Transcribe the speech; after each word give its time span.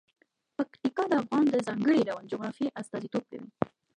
پکتیکا 0.57 1.03
د 1.09 1.13
افغانستان 1.23 1.47
د 1.61 1.63
ځانګړي 1.67 1.99
ډول 2.09 2.23
جغرافیه 2.31 2.75
استازیتوب 2.81 3.23
کوي. 3.31 3.49